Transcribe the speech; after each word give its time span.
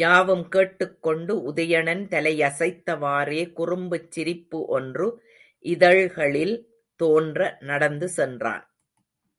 யாவும் 0.00 0.42
கேட்டுக்கொண்டு 0.48 1.34
உதயணன் 1.50 2.04
தலையசைத்தவாறே 2.12 3.40
குறும்புச் 3.56 4.10
சிரிப்பு 4.10 4.60
ஒன்று 4.68 5.08
இதழ்களில் 5.64 6.56
தோன்ற 7.00 7.40
நடந்து 7.60 8.08
சென்றான். 8.08 8.64